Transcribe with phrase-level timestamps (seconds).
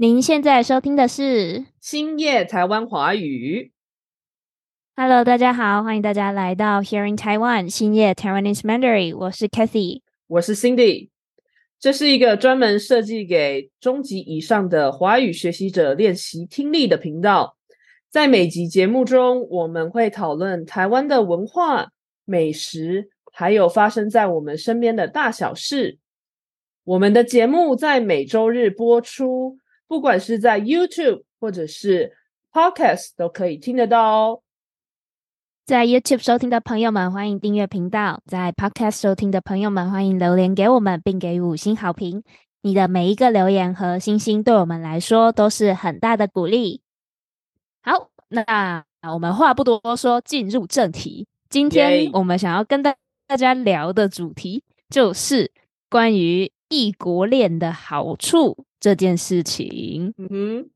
[0.00, 3.72] 您现在收听的是星夜台湾华语。
[4.94, 10.02] Hello，大家好，欢迎大家来到 Here in Taiwan 星夜 Taiwanese Mandarin，我是 Kathy。
[10.28, 11.08] 我是 Cindy，
[11.80, 17.56] 这是一个专门设计给中级以上的华语学习者练习听力的频道。
[18.08, 21.90] 在每集节目中，我们会讨论台湾的文化、
[22.24, 25.98] 美食，还有发生在我们身边的大小事。
[26.84, 29.58] 我们的节目在每周日播出，
[29.88, 32.14] 不管是在 YouTube 或者是
[32.52, 34.42] Podcast 都可以听得到哦。
[35.64, 42.22] 在 YouTube 收听的朋友们，欢迎订阅频道；在 Podcast 收听的朋友们，欢迎留言给我们，并给予五星好评。
[42.60, 46.82] 你的每一个留言和星星，对我们来说都是很大的鼓励。
[47.82, 51.26] 好，那我们话不多说，进入正题。
[51.48, 52.94] 今天我们想要跟大
[53.26, 55.50] 大家聊的主题，就是
[55.88, 60.12] 关于异国恋的好处这件事情。
[60.18, 60.70] 嗯哼，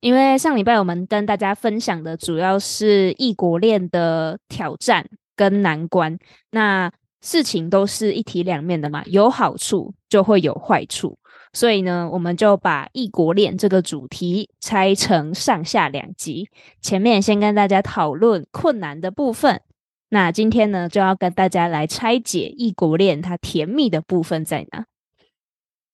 [0.00, 6.18] 因为上礼拜我们跟大家分享的主要是异国恋的挑战跟难关，
[6.50, 6.90] 那
[7.20, 11.18] 事情都是一体两面的嘛，有好处就会有坏处，
[11.52, 16.48] 所以呢，我们就把异国恋这个主题拆成上下两集，
[16.80, 19.60] 前面先跟大家讨论困难的部分，
[20.08, 24.86] 那今天呢就要跟大家来拆解异国恋它甜蜜的部分在哪。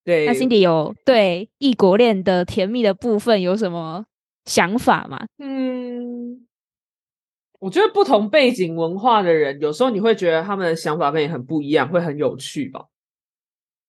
[0.07, 4.07] 对，那 Cindy 有对异国恋的甜蜜的部分有什么
[4.45, 5.27] 想法吗？
[5.39, 6.47] 嗯，
[7.59, 12.85] 我觉得不同背景文化的人，有时候你会觉得他们的想法跟你很不一样，会很有趣吧？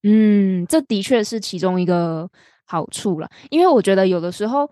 [0.01, 2.27] 嗯，这的确是其中一个
[2.65, 4.67] 好处了，因为我觉得有的时候，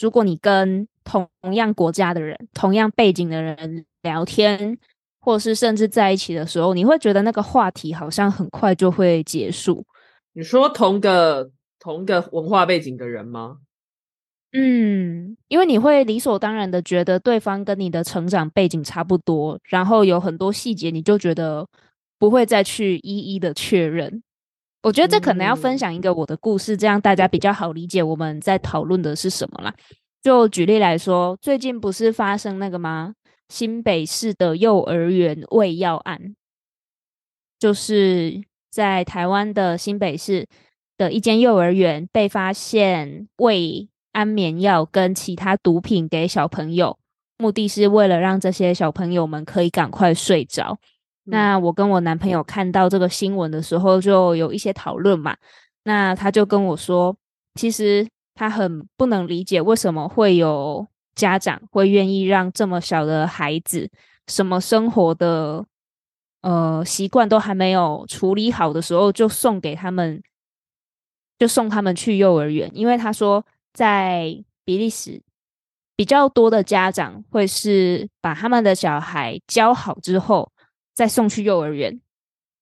[0.00, 4.76] 如果你跟同样国家的人、同样背景的人聊天，
[5.20, 9.86] 或是甚至在一起的时候，你会觉得那个话题好像很快就会结束。
[10.34, 13.58] 你说同个同个文化背景的人吗？
[14.52, 21.66] 嗯，因为你会理所当然的觉得对方跟你的成长背景差不多，然后有很多细节你就觉得
[22.18, 24.22] 不会再去一一的确认。
[24.82, 29.74] 我觉得这可能要分嗯享一个我的故事，这样大家比较好理解我们在讨论的是什么啦。
[30.22, 33.14] 就举例来说，最近不是发生那个吗？
[33.48, 36.34] 新北市的幼儿园喂药案，
[37.58, 38.42] 就是
[38.74, 40.48] 在台湾的新北市
[40.98, 46.98] 的一间幼儿园被发现喂安眠药跟其他毒品给小朋友，
[47.38, 50.76] 目的是为了让这些小朋友们可以赶快睡着。
[51.22, 55.36] 那我跟我男朋友看到这个新闻的时候，就有一些讨论嘛。
[55.84, 57.16] 那他就跟我说，
[57.54, 60.84] 其实他很不能理解为什么会有
[61.14, 63.88] 家长会愿意让这么小的孩子，
[64.26, 65.64] 什么生活的
[66.44, 70.22] 呃习惯都还没有处理好的时候，就送给他们，
[71.38, 72.70] 就送他们去幼儿园。
[72.74, 75.22] 因为他说，在比利时
[75.96, 80.52] 比较多的家长会是把他们的小孩教好之后，
[80.94, 81.98] 再送去幼儿园，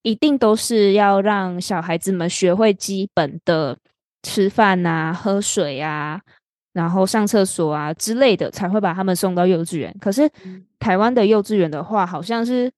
[0.03, 3.76] 一定都是要让小孩子们学会基本的
[4.22, 6.20] 吃饭啊、喝水啊，
[6.72, 9.93] 然后上厕所啊之类的，才会把他们送到幼稚园。
[10.00, 12.70] 可是嗯台湾的幼稚园的话，好像是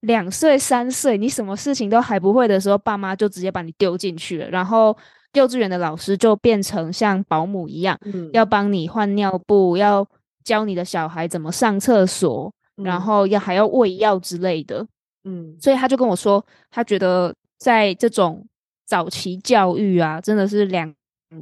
[0.00, 4.96] 两岁、三岁，你什么事情都还不会的时候，爸妈就直接把你丢进去了，然后
[5.32, 10.06] 幼稚园的老师就变成像保姆一样，嗯要帮你换尿布，要
[10.44, 14.86] 教你的小孩怎么上厕所，然后要还要喂药之类的。
[15.24, 18.46] 嗯所以他就跟我说，他觉得在这种
[18.86, 20.94] 早期教育啊，真的是两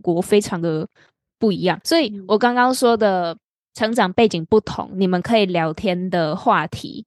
[0.02, 0.88] 国非常的
[1.38, 1.78] 不一样。
[1.84, 3.36] 所以嗯我刚刚说的
[3.74, 7.04] 成长背景不同，你们可以聊天的话题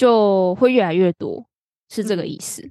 [0.00, 1.46] 就会越来越多，
[1.90, 2.70] 是这个嗯意思。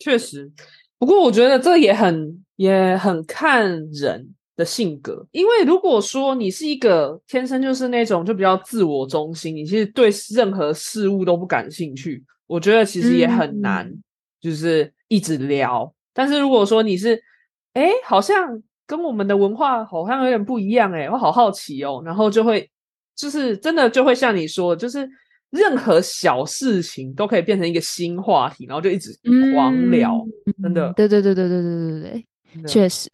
[0.00, 0.50] 确实，
[0.98, 14.02] 不过我觉得这也很也很看人的性格，因为如果说你是一个天生就是那种就比较自我中心，你其实对任何事物都不感兴趣，我觉得其实也很难，嗯
[14.40, 15.94] 就是一直聊。
[16.12, 17.22] 但是如果说你是，
[17.74, 22.68] 哎，好像跟我们的文化好像有点不一样，哎，我好好奇哦，然后就会
[23.14, 25.08] 就是真的就会像你说的，就是
[25.54, 29.10] 任何小事情都可以变成一个新话题，然后就一直
[29.54, 30.20] 狂聊，
[30.62, 32.00] 真的对对对对对对对
[32.62, 33.08] 对确实。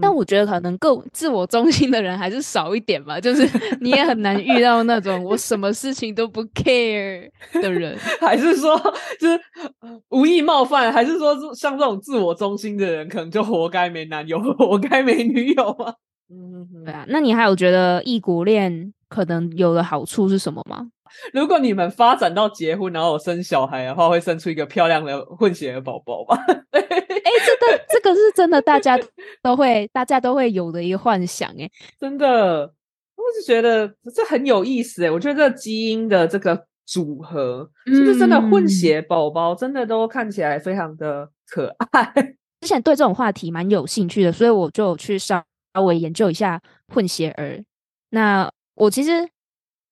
[0.00, 3.44] 但我觉得可能更自我中心的人还是少一点吧， 就是
[3.80, 7.28] 你也很难遇到那种 我什么事情都不 care
[7.60, 7.98] 的人。
[8.20, 8.78] 还是说
[9.18, 9.34] 就是
[9.80, 15.94] 呃无意冒犯，还是说像这种自我中心的人，可能就活该没男友，活该没女友吗？
[16.30, 20.86] 嗯对啊，那你还有觉得异国恋可能有的好处是什么吗？
[21.32, 26.36] 如果你们发展到结婚，然后生小孩的话，会生出一个漂亮的混血儿宝宝吧？
[26.70, 28.98] 哎，这个这个是真的，大家
[29.42, 32.72] 都会大家都会有的一个幻想哎，真的，
[33.14, 42.12] 我是觉得这很有意思哎，我觉得这基因的这个组合，是不是真的混血宝宝真的都看起来非常的可爱？
[42.62, 45.44] 之前对这种话题蛮有兴趣的，所以我就去稍
[45.84, 46.60] 微研究一下
[46.92, 47.62] 混血儿。
[48.10, 49.28] 那我其实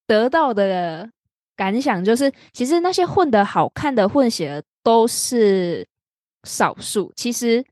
[0.07, 1.11] 得到的
[1.57, 5.87] 感想就是，其实那些混的好看的混血儿都是
[6.45, 7.65] 少数，其实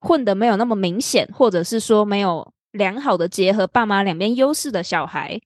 [0.00, 5.40] 混的没有那么明显，或者是说没有良好的结合爸妈两边优势的小孩。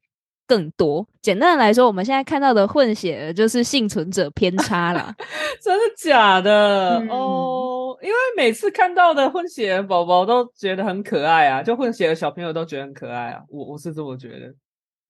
[0.48, 5.12] 更多，简单的来说，我们现在看到的混血就是幸存者偏差啦。
[5.60, 7.04] 真的假的？
[7.10, 14.54] 哦，因为每次看到的混血宝宝都觉得很可爱啊，就混血的小朋友都觉得很可爱啊，我我是这么觉得。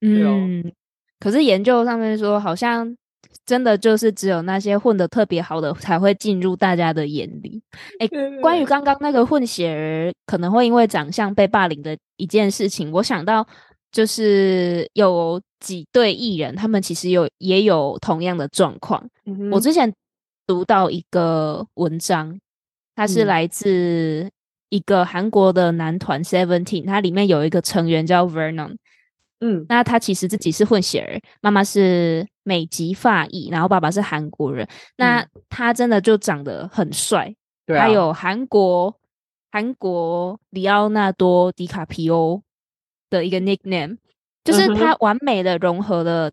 [0.01, 0.73] 嗯，
[1.19, 2.97] 可是研究上面说，好像
[3.45, 7.63] 真的就是只有那些混的特别好的才会进入大家的眼里。
[7.99, 8.09] 哎，
[8.41, 13.47] 关于刚刚那个混血儿可能会因为长相被霸凌的一件事情，我想到。
[13.93, 19.03] 就是有几对艺人，他们其实有也有同样的状况。
[19.51, 19.91] 我之前
[20.47, 22.39] 读到一个文章，
[22.95, 24.29] 它是来自
[24.69, 28.77] 一个韩国的男团 Seventeen，它里面有一个成员叫 Vernon。
[29.41, 34.67] 嗯，那他其实自己是混血儿，妈妈是美籍发裔，然后爸爸是韩国人。
[34.97, 37.35] 那他真的就长得很帅，
[37.67, 38.97] 他有韩国
[39.51, 42.43] 韩国里奥纳多·迪卡皮欧。
[43.09, 43.97] 的一个 nickname，
[44.43, 46.29] 就是他完美的融合了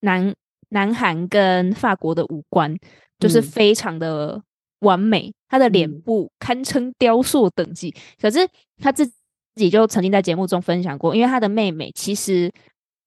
[0.00, 0.34] 南
[0.68, 2.76] 南韩跟法国的五官，
[3.18, 4.42] 就是非常的
[4.80, 5.32] 完美。
[5.48, 7.94] 他的脸部堪称雕塑等级。
[8.20, 8.46] 可是
[8.78, 9.10] 他自
[9.56, 12.50] 己就曾经在节目中分享过，因为他的妹妹其实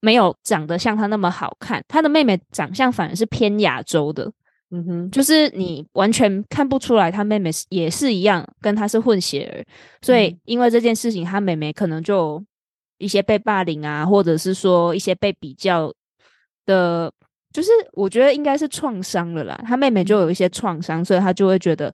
[0.00, 4.30] 没有长得像他那么好看，他的妹妹长相反而是偏亚洲的。
[4.70, 9.64] 嗯哼，就是你完全看不出来，他妹妹也是一样，跟他是混血儿。
[10.02, 12.44] 所以因为这件事情，他妹妹可能就。
[12.98, 15.92] 一些被霸凌啊，或者是说一些被比较
[16.64, 17.12] 的，
[17.52, 19.60] 就是我觉得应该是创伤了啦。
[19.66, 21.92] 他妹妹就有一些创伤，所以他就会觉得，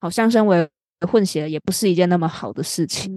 [0.00, 0.68] 好像身为
[1.08, 3.08] 混血也不是一件那么好的事情。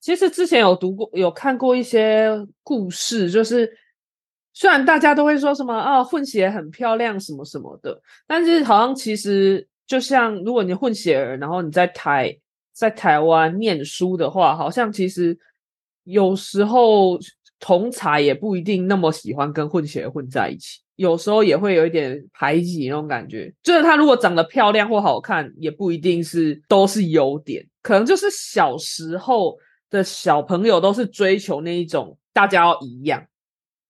[0.00, 2.30] 其实之前有读过、有看过一些
[2.62, 3.70] 故事，就是
[4.52, 12.36] 虽然大家都会说什么啊，混血很漂亮什么什么的，但是好像其实就像如果你混血儿，然后你在台。
[12.72, 15.38] 在台湾念书的话，好像其实
[16.04, 17.18] 有时候
[17.58, 23.52] 同才也不一定那么喜欢跟混血混在一起，有时候也会有一点排挤那种感觉。
[23.62, 29.58] 就是他如果长得漂亮或好看，也不一定是都是优点，可能就是小时候
[29.90, 33.26] 的小朋友都是追求那一种大家要一样。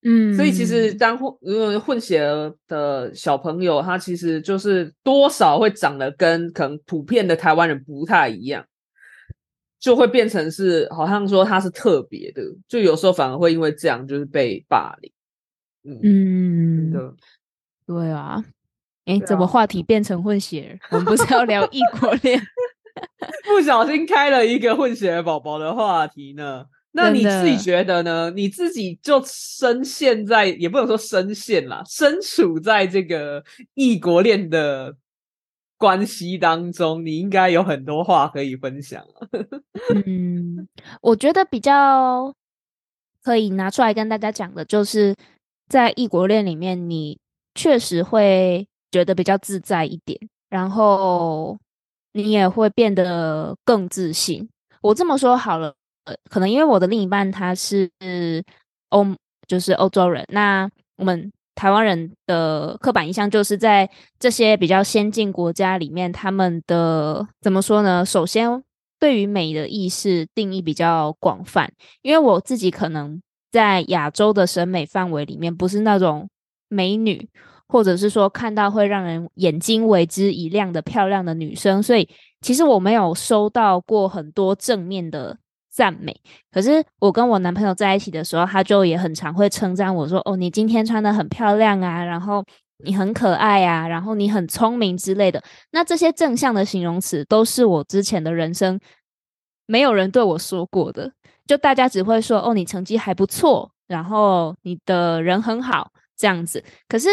[0.03, 8.65] 嗯，所以其实当混呃混血儿的小朋友，他其实就是多少会长得跟可能普遍的台湾人不太一样。
[9.79, 15.11] 就会变成是好像说他是特别的，就有时候反而会因为这样就是被霸凌。
[16.03, 17.15] 嗯，的，
[17.87, 18.45] 对啊。
[19.07, 20.97] 哎，怎么话题变成混血儿？
[20.97, 22.39] 我们不是要聊异国恋？
[23.47, 26.65] 不小心开了一个混血宝宝的话题呢？
[26.93, 28.31] 那你自己觉得呢？
[28.31, 33.45] 你自己就深陷在，也不能说深陷啦，身处在这个
[33.75, 34.97] 异国恋的。
[35.81, 39.03] 关系当中，你应该有很多话可以分享
[40.05, 40.69] 嗯，
[41.01, 42.31] 我觉得比较
[43.23, 45.17] 可以拿出来跟大家讲的，就是
[45.69, 47.19] 在异国恋里面，你
[47.55, 50.21] 确实会觉得比较自在一点，
[50.51, 51.59] 然后
[52.13, 54.49] 你也会变得更自信。
[54.83, 55.75] 我这么说好了，
[56.05, 57.91] 呃，可能因为我的另一半他是
[58.91, 59.07] 欧，
[59.47, 61.33] 就是欧洲人，那我们。
[61.57, 68.03] 台湾人的刻板印象就是在这些比较先进国家里面，他们的怎么说呢？
[68.03, 68.63] 首先，
[68.99, 71.71] 对于美的意识定义比较广泛。
[72.01, 73.21] 因为我自己可能
[73.53, 76.31] 在亚洲的审美范围里面，不是那种
[76.69, 77.29] 美女，
[77.71, 82.09] 或者是说看到会让人眼睛为之一亮的漂亮的女生，所以
[82.41, 85.39] 其实我没有收到过很多正面的。
[85.73, 86.15] 赞美，
[86.51, 92.45] 可是我跟我男朋友在一起的时候，他就也很常会称赞我说：“哦，你今天穿的很漂亮啊，然后
[92.85, 98.79] 你很可爱啊，然后你很聪明之类的。”那这些正向的形容词都是我之前的人生
[99.65, 101.13] 没有人对我说过的，
[101.47, 106.63] 就大家只会说：“哦，你成绩还不错，然后你的人很好。”这样子。
[106.89, 107.09] 可是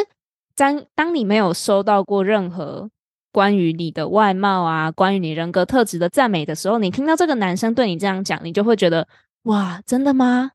[0.58, 2.90] 当当你没有收到过任何。
[3.30, 9.08] 关于你的外貌啊，关于你人格特质的赞美的时候，你听到这个男生对你这样讲，你就会觉得
[9.44, 10.54] 哇，真的吗？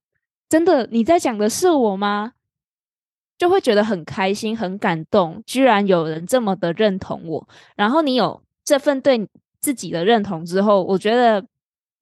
[0.48, 2.32] 真的你在讲的是我吗？
[3.38, 7.48] 就会觉得很开心、很感动，居然有人这么的认同我。
[7.76, 9.28] 然后你有这份对
[9.60, 11.44] 自己的认同之后，我觉得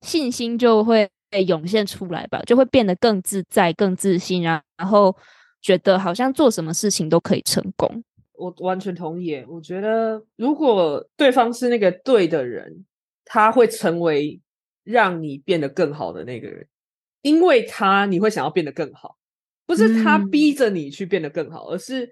[0.00, 1.10] 信心就会
[1.46, 5.14] 涌现出来吧，就会变得更自在、更自信，然然后
[5.60, 8.02] 觉得好像做什么事情都可以成功。
[8.34, 9.44] 我完全同意。
[9.48, 12.84] 我觉得如果对方是那个对的人，
[13.24, 14.40] 他会成为
[14.82, 16.66] 让你变得更好的那个人，
[17.22, 19.18] 因为他你会想要变得更好，
[19.66, 22.10] 不是他逼着你去变得更好，而是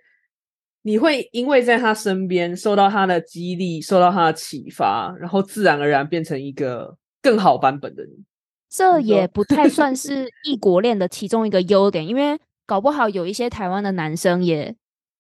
[0.82, 8.22] 你会因为在他身边受到他的激励，受到他的启发，然后自然而然变成一个更好版本的你。
[8.68, 12.38] 这也不太算 是异国恋的其中一个优点，因为
[12.68, 14.76] 搞不好有一些台湾的男生也。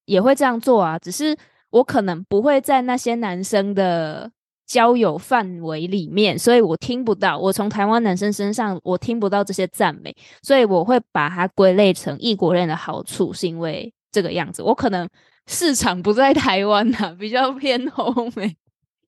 [0.08, 1.36] 也会这样做啊，只是
[1.68, 4.32] 我可能不会在那些男生的
[4.66, 7.38] 交友范围里面，所以我听不到。
[7.38, 14.62] 我从台湾男生身上我听不到这些赞美，所以我会把它归类成异国恋的好处，是因为这个样子。
[14.62, 15.06] 我可能
[15.46, 18.56] 市场不在台湾呐，比较偏欧美。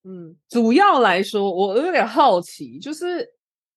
[0.05, 3.27] 嗯，主要来说，我有点好奇，就是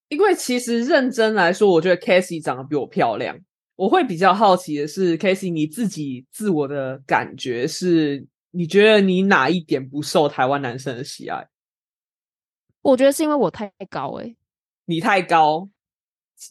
[0.09, 3.39] 因为其实认真来说，我觉得 c a s i e 长得比我漂亮。
[3.75, 11.47] 我会比较好奇的是，Casey 你自己自我的感觉是，你觉得你哪一点不受台湾男生的喜爱？
[12.83, 14.35] 我觉得是因为我太高哎，
[14.85, 15.69] 你太高，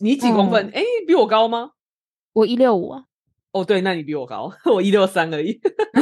[0.00, 0.68] 你几公分？
[0.74, 1.72] 哎，比我高吗？
[2.32, 3.04] 我一六五啊。
[3.52, 5.60] 哦，对，那你比我高，我一六三而已。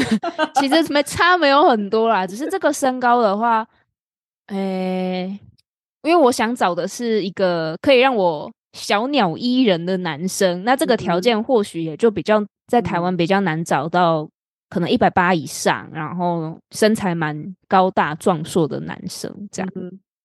[0.58, 3.68] 其实没差没有很多啦，只是这个身高的话，
[4.46, 5.38] 哎，
[6.02, 8.50] 因为我想找的是一个可以让我。
[8.72, 14.28] 小鸟依人的男生，那这个条件或许也就比较在台湾比较难找到，
[14.68, 19.70] 可能一百八以上，然后身材蛮高大壮硕的男生这样。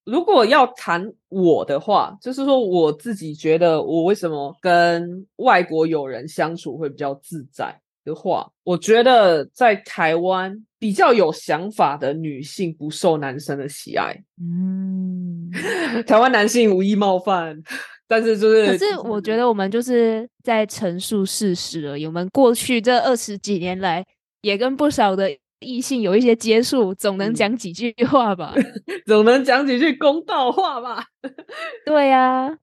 [0.04, 14.16] 如果要谈我的话，就是说我自己觉得我为什么跟外国友人相处会比较自在的话，我觉得在台湾比较有想法的女性不受男生的喜爱。
[14.40, 15.50] 嗯，
[16.06, 17.60] 台湾男性无意冒犯。
[18.08, 22.06] 但是就是，可是我觉得我们就是在陈述事实而已。
[22.06, 24.04] 我们过去这二十几年来，
[24.42, 25.28] 也跟不少的
[25.60, 28.54] 异性有一些接触，总能讲几句话吧？
[29.06, 31.06] 总能讲几句公道话吧？
[31.84, 32.56] 对呀，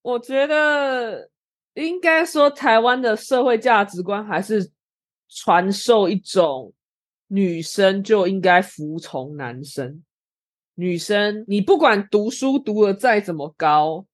[0.00, 1.28] 我觉得
[1.74, 4.70] 应该说，台湾的社会价值观还是
[5.28, 6.72] 传授一种
[7.28, 10.02] 女生就应该服从男生。
[10.76, 14.06] 女生，你不管读书读的再怎么高。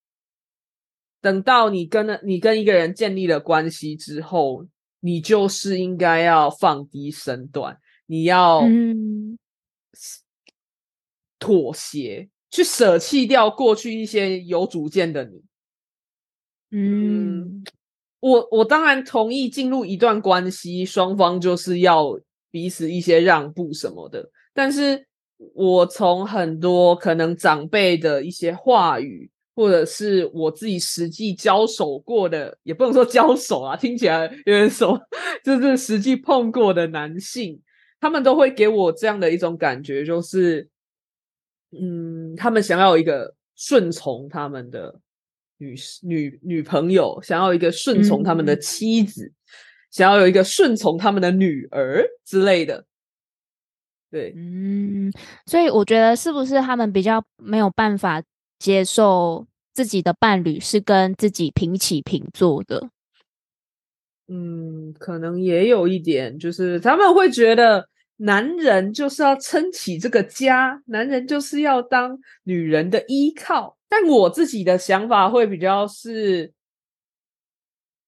[1.20, 4.66] 等到你跟了你跟一个人建立了关系之后，
[5.00, 8.62] 你就是应该要放低身段，你要
[11.38, 15.42] 妥协，去舍弃掉过去一些有主见的你。
[16.70, 17.64] 嗯，
[18.20, 22.20] 我我当然同意进入一段关系，双方就是要
[22.50, 24.30] 彼此一些让步什么的。
[24.54, 25.06] 但是
[25.54, 29.30] 我从很多可能长辈的一些话语。
[29.58, 34.96] 或者是我自己实际交手过的，也不能说交手啊，听起来有点熟，
[35.42, 37.60] 就是实际碰过的男性，
[37.98, 40.68] 他们都会给我这样的一种感觉，就是，
[41.72, 45.00] 嗯，他们想要一个顺从他们的
[45.56, 49.32] 女女女朋友，想要一个顺从他们的妻子，
[49.90, 52.84] 想要有一个顺从他们的女儿之类的。
[54.08, 55.12] 对，嗯，
[55.46, 58.22] 所以我觉得是不是他们比较没有办法。
[58.60, 59.46] 接受
[59.78, 62.90] 自己的伴侣是跟自己平起平坐的，
[64.26, 73.78] 嗯，可能也有一点，就是他们会觉得男人就是要撑起这个家，男人就是要当女人的依靠。
[73.88, 76.52] 但我自己的想法会比较是，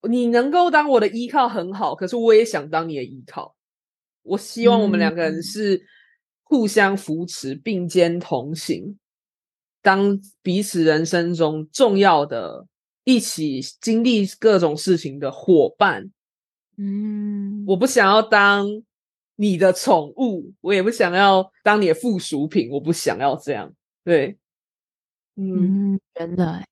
[0.08, 3.54] 你能够当我的依靠很好，可是我也想当你的依靠。
[4.22, 5.80] 我希望我们两个人是
[6.42, 8.98] 互相扶持，并肩同行。
[9.82, 12.66] 当彼此人生中重要的、
[13.04, 16.10] 一起经历各种事情的伙伴，
[16.76, 18.66] 嗯，我不想要当
[19.36, 23.72] 你的宠物，我也不想要当你的附属品，我不想要这样。
[24.04, 24.36] 对，
[25.36, 26.62] 嗯，真的。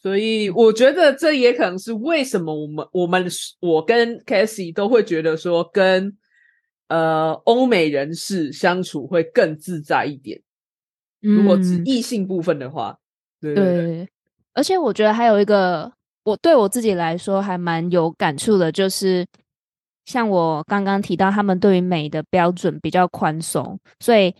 [0.00, 3.26] 所以我觉得这也可能是为什么我们、我们、
[3.60, 6.16] 我跟 c a s i e 都会觉得说，跟
[6.86, 10.40] 呃欧美人士相处会更自在一点。
[11.20, 12.96] 如果指异性部分的话，
[13.40, 14.08] 对，
[14.54, 15.92] 而且我觉得还有一个，
[16.24, 19.26] 我对我自己来说还蛮有感触的，就是
[20.04, 24.34] 像我刚刚提到，他们对于美的标准比较宽松，所以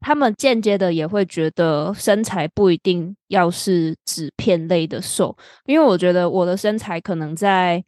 [0.00, 7.82] 他们间接的也会觉得身材不一定要是纸片类的瘦，因为我觉得我的身材可能在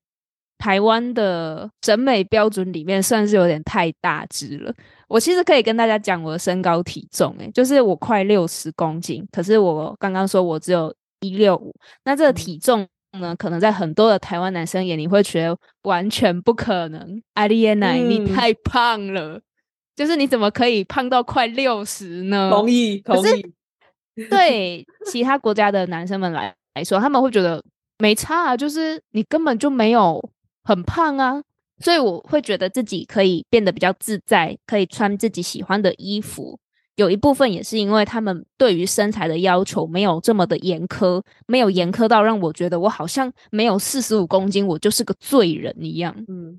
[0.58, 4.74] 台湾的审美标准里面算是有点太大只了。
[5.08, 11.74] 我其实可以跟大家讲我的身高体重，诶，就是我快六十公斤，可是我刚刚说我只有一六五，
[12.04, 12.86] 那这个体重
[13.18, 17.22] 呢，可能在很多的台湾男生眼里会觉得完全不可能。
[17.34, 19.40] 阿丽安奶，你太胖了，
[19.96, 22.50] 就是你怎么可以胖到快六十呢？
[22.52, 23.54] 同意，同意。
[24.28, 27.64] 对其他国家的男生们来来说，他们会觉得
[27.98, 30.20] 没差啊，就是你根本就没有
[30.68, 31.42] 很胖啊。
[31.80, 36.58] 所以我会觉得自己可以变得比较自在，可以穿自己喜欢的衣服。
[36.96, 46.12] 有一部分也是因为他们对于身材的要求没有这么的严苛，没有严苛到让我觉得我好像没有四十五公斤，我就是个罪人一样。
[46.26, 46.58] 嗯，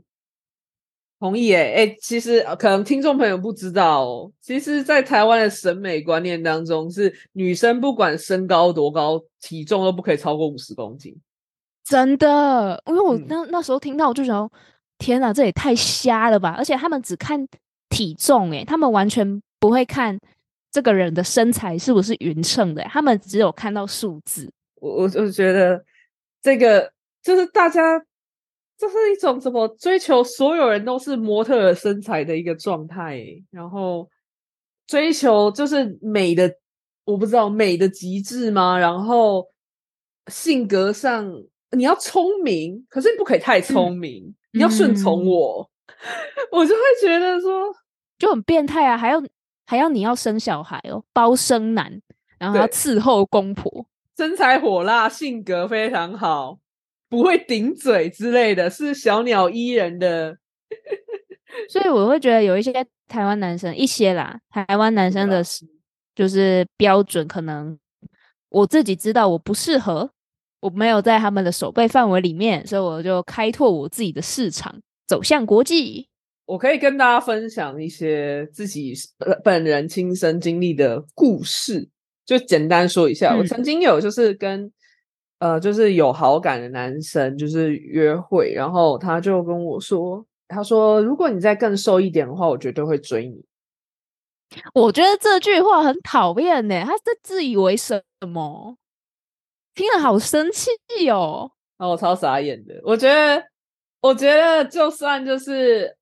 [1.19, 11.13] 同意诶诶，其实可能听众朋友不知道，其实，在台湾的审美观念当中，是女生不管身高多高，体重都不可以超过五十公斤。
[11.89, 14.49] 真的，因为我那那时候听到，我就想。
[15.01, 16.53] 天哪，这也太瞎了吧！
[16.57, 17.47] 而且他们只看
[17.87, 20.19] 体重，诶，他们完全不会看
[20.69, 24.51] 这个人的身材是不是匀称的，他们只有看到数字。
[24.75, 25.81] 我我就觉得
[26.41, 26.91] 这个
[27.23, 27.97] 就是大家
[28.77, 34.09] 这是一种怎么追求所有人都是模特身材的一个状态，然后
[34.85, 36.53] 追求就是美的，
[37.05, 38.77] 我不知道美的极致吗？
[38.77, 39.47] 然后
[40.27, 41.25] 性格上
[41.71, 44.33] 你要聪明，可是你不可以太聪明。
[44.51, 45.69] 你要顺从我，
[46.51, 47.71] 我就会觉得说
[48.17, 48.97] 就很变态啊！
[48.97, 49.23] 还要
[49.67, 52.01] 还要你要生小孩哦，包生男，
[52.39, 53.85] 然后要伺候公婆，
[54.17, 56.57] 身材火辣，性格非常好，
[57.07, 60.35] 不会顶嘴之类的，是小鸟依人的。
[61.69, 62.73] 所以我会觉得有一些
[63.07, 65.43] 台湾男生，一些啦，台湾男生的
[66.15, 67.77] 就是标准，可能
[68.49, 70.09] 我自己知道我不适合。
[70.61, 76.07] 我没有在他们的手背范围里面，所以我就开拓我自己的市场，走向国际。
[76.45, 78.93] 我可以跟大家分享一些自己
[79.43, 81.87] 本人亲身经历的故事，
[82.25, 83.35] 就简单说一下。
[83.37, 84.71] 我曾经有就是跟
[85.37, 93.45] 呃，就是有好感的男生就是约会，然后他就跟我说，他说如果你再更瘦一点的话，我绝对会追你。
[94.73, 98.75] 我觉得这句话很讨厌呢，他在自以为什么？
[99.75, 100.69] 听了好生气
[101.09, 101.51] 哦！
[101.77, 102.79] 哦，我超傻眼的。
[102.83, 103.43] 我觉得，
[104.01, 105.95] 我觉得就算就是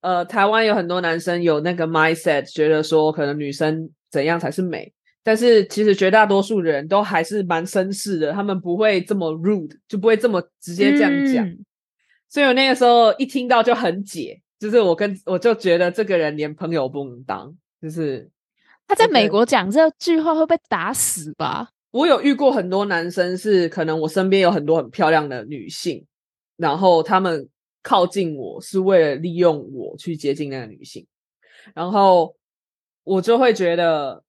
[0.00, 11.48] 呃，台湾有很多男生有那个 mindset，觉得说可能女生怎样才是美，但是其实绝大多数人都还是蛮绅士的，他们不会这么 rude，就不会这么直接这样讲。
[12.28, 18.28] 所以我那个时候一听到就很解，就是我跟我就觉得这个人连朋友不能当，就是
[18.86, 21.70] 他在美国讲这句话会被打死吧？
[21.92, 26.04] 我有遇过很多男生，是可能我身边有很多很漂亮的女性，
[26.56, 27.46] 然后他们
[27.82, 31.06] 靠近我是为了利用我去接近那个女性，
[31.74, 32.34] 然后
[33.04, 34.24] 我就会觉得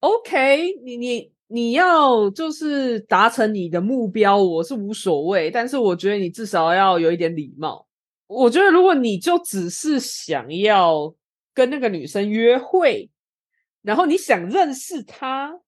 [0.00, 7.86] ，OK，你你你要就是达成你的目标，我是无所谓，但是我觉得你至少要有一点礼貌。
[8.28, 11.14] 我觉得如果你就只是想要
[11.52, 13.10] 跟那个女生约会，
[13.82, 15.60] 然后你想认识她。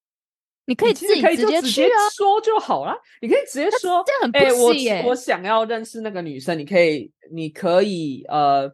[0.66, 2.94] 你可以自己直接去说就好了。
[3.20, 8.72] 你可以直接说，这样很不细我我想要认识那个女生，你可以，你可以呃，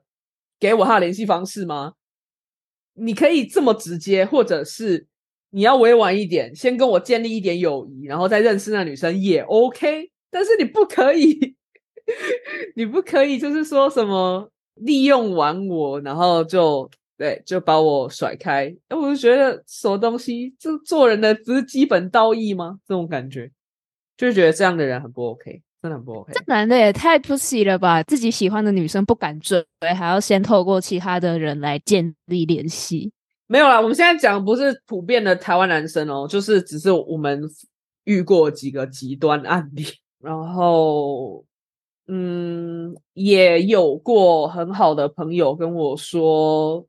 [0.59, 1.95] 给我她的联系方式吗？
[2.95, 5.07] 你可以这么直接，或者是
[5.51, 10.11] 你要委婉一点，先跟我建立一点友谊，然后再认识那女生也 OK。
[10.31, 11.57] 但是你不可以，
[12.77, 16.89] 你不可以就是说什么利用完我，然后就。
[17.21, 22.79] 对，就把我甩开，哎，我就觉得什么东西，就做人的不是基本道义吗？
[22.89, 23.51] 这种感觉，
[24.17, 26.33] 就觉得这样的人很不 OK，真的很不 OK。
[26.33, 28.03] 这男的也太 pussy 了吧！
[28.05, 29.63] 自己喜欢的女生不敢追，
[29.95, 33.13] 还要先透过其他的人来建立联系。
[33.47, 37.43] 没有啦，我们现在讲不是普遍的台湾男生哦，就是只是我们
[38.05, 39.85] 遇过几个极端案例，
[40.23, 41.45] 然后，
[42.09, 46.87] 嗯，也有过很好的朋友跟我说。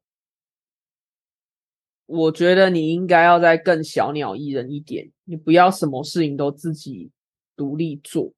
[2.12, 7.10] 我觉得你应该要再更小鸟依人一点，你不要什么事情都自己
[7.56, 8.34] 独立做。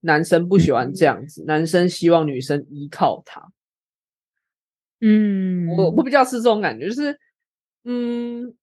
[0.00, 3.42] 男生不喜欢这样子，男生希望女生依靠他。
[5.00, 7.18] 嗯，我我比较是这种感觉，就是
[7.84, 8.54] 嗯，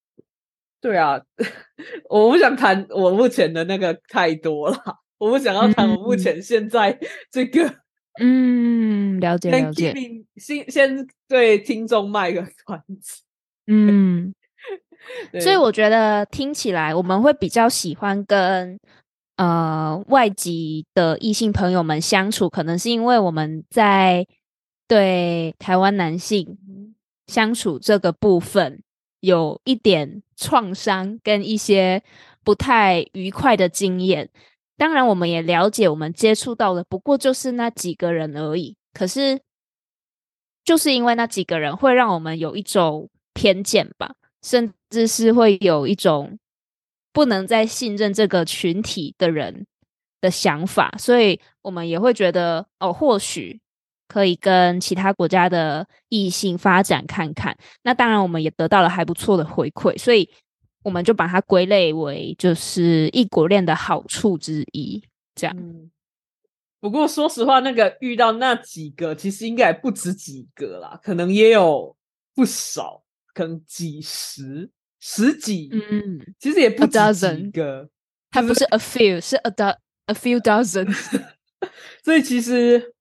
[0.79, 1.21] 对啊，
[2.09, 4.77] 我不想谈我目前的那个太多了，
[5.17, 6.97] 我不想要谈我目前现在
[7.31, 7.75] 这个。
[8.19, 9.93] 嗯，了解了解。
[10.35, 13.23] 先先对听众卖个关子。
[13.67, 14.33] 嗯，
[15.39, 18.79] 所以我觉得听起来我们会比较喜欢跟
[19.37, 24.27] 呃外籍的异性朋友们相处，可能是因为我们在
[24.87, 26.57] 对台湾男性
[27.27, 28.83] 相处这个部分
[29.21, 32.03] 有一点创伤跟一些
[32.43, 34.29] 不太愉快的经验。
[34.75, 38.75] 当然，我们也了解，我们接触到的不过就是那几个人而已。
[38.91, 39.39] 可是，
[40.65, 46.37] 就是因为那几个人，会让我们有一种偏见吧，甚至是会有一种
[47.11, 49.65] 不能再信任这个群体的人
[50.21, 53.59] 的想法，所以我们也会觉得，哦，或许
[54.07, 57.57] 可以跟其他国家的异性发展看看。
[57.83, 60.29] 那当然，我们也得到了还不错的回馈，所以。
[60.85, 65.01] 我们就把它归类为就是异国恋的好处之一，
[65.33, 65.55] 这样。
[66.81, 71.95] 不过说实话，那个遇到那几个，其实应该不止几个啦，可能也有
[72.35, 73.02] 不少，
[73.33, 74.69] 可能几十、
[74.99, 77.89] 十几，嗯，其实也不止几个。
[78.31, 79.63] 它不是 a few，是 a do
[80.05, 80.87] a few dozen，
[82.03, 82.93] 所以其实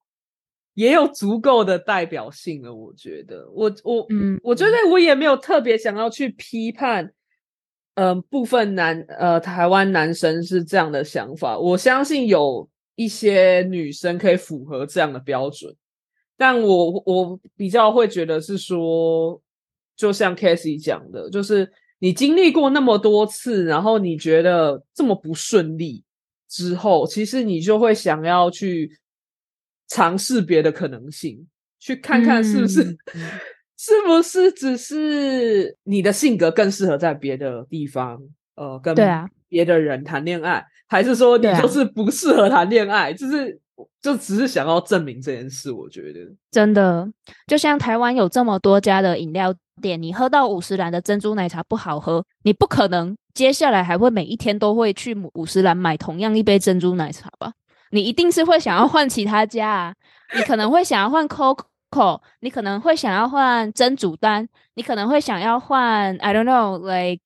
[0.74, 2.74] 也有足够的代表性了。
[2.74, 7.12] 我觉得，我我嗯，我觉得我也没有特别想要去批判。
[7.94, 15.76] 嗯，部分男呃台湾男生是这样的想法，我相信有一些女生可以符合这样的标准，
[16.38, 19.38] 但我我比较会觉得是说，
[19.96, 26.04] 就像 k a s e y 讲的，就是你经历过那么多次，然后你觉得这么不顺利
[26.48, 28.98] 之后，其实你就会想要去
[29.88, 31.46] 尝试别的可能性，
[31.78, 32.96] 去看看是不是。
[33.84, 38.22] 是不是只是你的性格更适合在别的地方，
[38.54, 38.94] 呃，跟
[39.48, 43.12] 别的人谈恋爱，还是说你就是不适合谈恋爱？
[43.12, 43.58] 就是
[44.00, 45.70] 就只是想要证明这件事。
[45.70, 47.08] 我觉得真的，
[47.46, 57.52] 就像台湾有这么多家的饮料店，你喝到五十兰的珍珠奶茶不好喝，你不可能接下来还会每一天都会去五十兰买同样一杯珍珠奶茶吧？
[57.90, 59.94] 你一定是会想要换其他家啊，
[60.34, 61.66] 你可能会想要换 Coco。
[62.40, 67.20] 你可能会想要换珍珠丹，你可能会想要换 I don't know like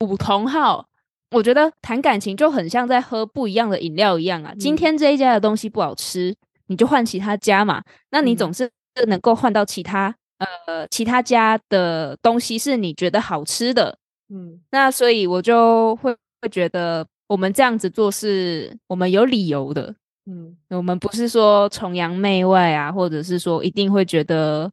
[0.00, 0.86] 五同号。
[1.30, 4.54] 我觉得谈感情就很像在喝不一样的饮料一样啊。
[4.58, 6.34] 今天这一家的东西不好吃，
[6.68, 7.82] 你就换其他家嘛。
[8.10, 8.70] 那你总是
[9.08, 13.98] 能够换到其他呃其他家的东西是你觉得好吃的。
[14.28, 19.94] 嗯，那所以我就会会觉得我们这样子做是我们有理由的。
[20.28, 24.70] 嗯，我们不是说崇洋媚外啊，或者是说一定会觉得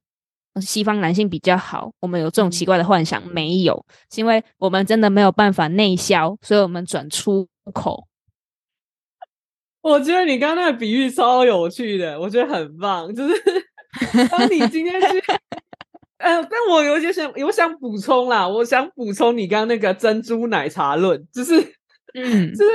[0.61, 1.91] 西方男性比较好。
[1.99, 8.07] 我们有这种奇怪的幻想，没有，是因为我们真的没有办法内销，所以我们转出口。
[9.81, 13.13] 我觉得你刚刚那个比喻超有趣的，我觉得很棒。
[13.13, 13.33] 就是
[14.29, 15.23] 当你今天去，
[16.17, 21.59] 呃，但我有些想，我想补充啦，我想补充你刚刚那个珍珠奶茶论，就是，
[22.13, 22.71] 嗯，就是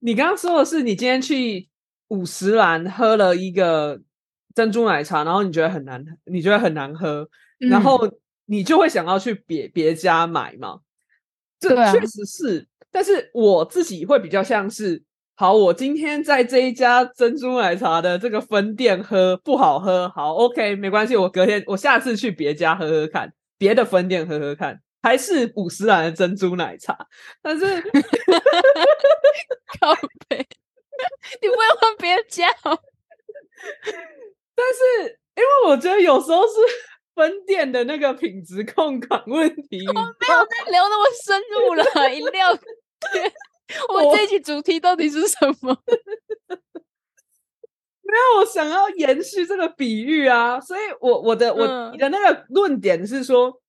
[0.00, 1.68] 你刚刚说的是你今天去。
[2.10, 4.00] 五十兰喝了一个
[4.58, 7.28] 珍珠奶茶，然后你觉得很难，你觉得很难喝，
[7.70, 8.10] 然后
[8.46, 10.80] 你就会想要去别别家买嘛？
[11.60, 15.00] 这确实是，但是我自己会比较像是，
[15.36, 27.06] 好，我今天在这一家珍珠奶茶的这个分店喝不好喝，好，OK，没关系，我隔天我下次去别家喝喝看，别的分店喝喝看，还是五十兰的珍珠奶茶，
[27.40, 27.80] 但是
[29.78, 29.94] 靠
[30.28, 30.44] 背。
[31.40, 32.48] 你不要换别人家，
[34.56, 36.54] 但是因为我觉得有时候是
[37.14, 41.84] 分店的那个品质控管问题，我没有再聊那么深入了。
[42.14, 42.54] 饮料
[43.12, 43.32] 店，
[43.90, 45.76] 我这期主题到底是什么？
[48.02, 53.60] 没有，我想要延续这个比喻啊，所以我我的我你的那个论点是说。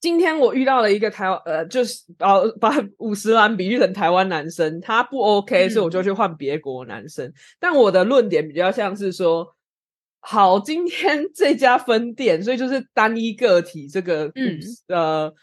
[0.00, 7.30] 今天我遇到了一个台湾，呃，就是呃，把五十岚比喻成台湾男生，他不 OK，所以我就去换别国男生。
[7.58, 9.54] 但我的论点比较像是说，
[10.20, 15.34] 好，今天这家分店，所以就是单一个体这个，嗯呃，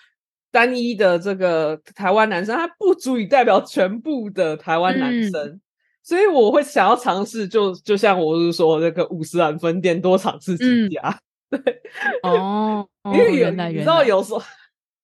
[0.52, 5.60] 单一的这个台湾男生，他不足以代表全部的台湾男生，
[6.04, 11.20] 所以我会想要尝试，就就像我是说那个五十岚分店多尝试几家。
[11.50, 11.60] 对
[12.24, 14.42] 哦，因为有你知道，有时候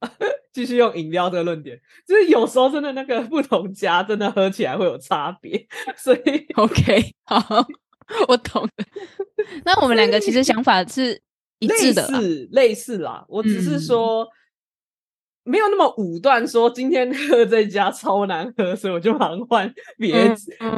[0.51, 7.39] 继续用饮料这个论点，就是有时候真的那个不同家真的喝起来会有差别， 所以 OK 好，
[8.27, 8.67] 我懂。
[9.65, 11.21] 那我们两个其实想法是
[11.59, 13.25] 一致的，是类似啦。
[13.27, 14.27] 我只是说
[15.43, 20.13] 没有那么武断，说今天喝这家超难喝，所以我就忙换别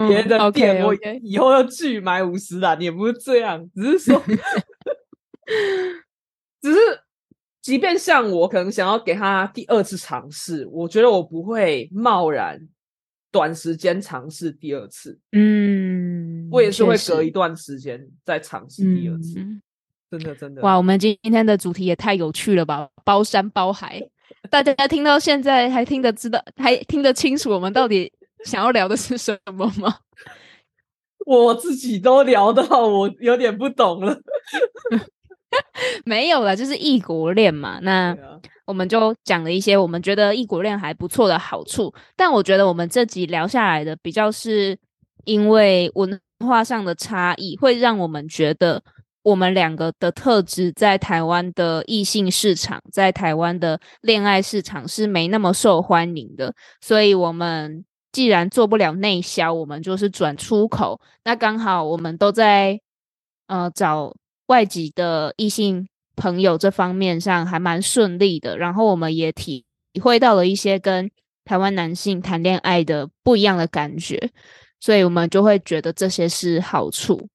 [0.08, 0.84] 别的店。
[0.84, 4.22] 我以后要去买五十啦，也不是这样，只是说。
[6.60, 6.80] 只是，
[7.62, 12.60] 即便像我，可能想要给他第二次尝试，我觉得我不会贸然
[13.32, 15.20] 短时间尝试第二次。
[15.32, 15.95] 嗯，
[16.56, 19.62] 我也是会隔一段时间再尝试第二次，嗯
[20.10, 20.62] 真的真的。
[20.62, 24.02] 哇，我们今天的主题也太有趣了吧，包山包海，
[24.50, 28.12] 大家听到现在还听得知道，还听得清楚我们到底
[28.46, 29.98] 想要聊的是什么吗？
[31.26, 34.22] 我自己都聊到我有点不懂了。
[36.06, 37.80] 没有了，就是异国恋嘛。
[37.82, 38.16] 那
[38.66, 44.78] 我们就讲了一些我们觉得异国恋还不错的好处，但我觉得我们这集聊下来的比较是
[45.24, 48.84] 因为文文化上的差异，会让我们觉得
[49.24, 61.00] 我们两个的特质在台湾的异性市场，在台湾的恋爱市场是没那么受欢迎的，所以我们既然做不了内销，我们就是转出口。
[61.24, 62.80] 那刚好我们都在
[63.48, 64.14] 呃找
[64.48, 71.10] 外籍的异性朋友这方面上还蛮顺利的，然后我们也体体会到了一些跟
[71.46, 74.30] 台湾男性谈恋爱的不一样的感觉，
[74.86, 77.28] 所以我们就会觉得这些是好处。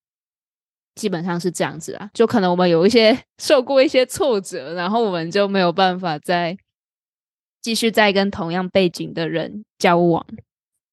[0.94, 6.56] 基本上是这样子啊，就可能我们有一些 受过一些挫折，然后我们就没有办法再
[7.60, 10.24] 继续再跟同样背景的人交往。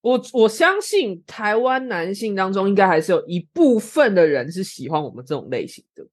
[0.01, 6.03] 我我相信台湾男性当中，应该还是有一部分的人是喜欢我们这种类型的。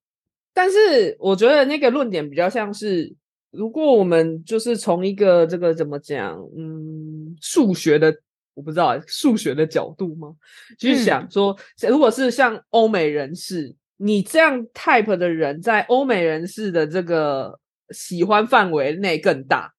[0.53, 3.15] 但是我觉得那个论点比较像是，
[3.51, 8.15] 如果我们就是从一个这个怎么讲，嗯，数学的
[8.55, 10.35] 我不知道数学的角度吗？
[10.79, 11.57] 去想说，
[11.89, 17.59] 如果是像欧美人士，你这样 type 的人，在欧美人士的这个
[17.91, 19.73] 喜欢范围内更大，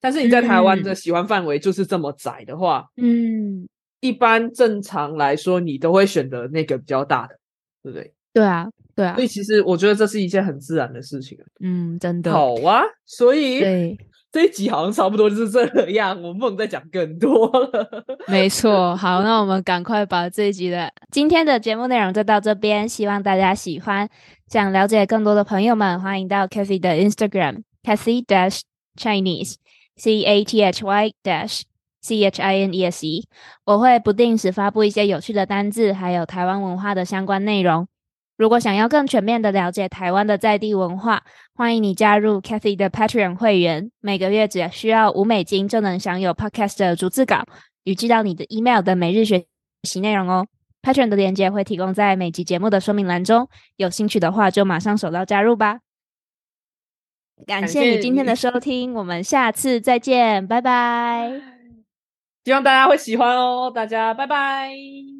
[0.00, 3.68] 但是你在台湾的喜欢范围就是这么窄的话，嗯，
[4.00, 7.38] 一般正常来说，你都会选择那个比较大的，
[7.82, 8.12] 对不对？
[8.32, 11.44] 对啊，对啊所，以其实我觉得这是一件很自然的事情啊。
[11.60, 13.98] 嗯，真的，好啊，所以对。
[14.36, 18.04] 这一集好像差不多就是这样，我不能再讲更多了。
[18.28, 24.06] 没错，好，那我们赶快把这一集的今天的节目内容就到这边，希望大家喜欢。
[24.48, 28.60] 想了解更多的朋友们，欢迎到 Cathy 的 Instagram Cathy Dash
[29.00, 29.54] Chinese
[29.96, 31.62] C A T H Y Dash
[32.02, 33.26] C H I N E S E，
[33.64, 37.88] 我会不定时发布一些有趣的单字，还有台湾文化的相关内容。
[38.36, 41.22] 如果想要更全面的了解台湾的在地文化，
[41.54, 47.44] 欢迎你加入 Cathy 的 Patreon 会员，每个月只需要五美金就能享有 Podcast 的逐字稿
[47.84, 49.46] 与寄到你的 email 的每日学
[49.84, 50.46] 习内容哦。
[50.82, 55.78] Patreon 的链接会提供在每集节目的说明栏中，有兴趣的话就马上手到加入吧。
[57.46, 61.30] 感谢你今天的收听，我们下次再见，拜拜。
[62.44, 65.15] 希望大家会喜欢哦，大家拜拜。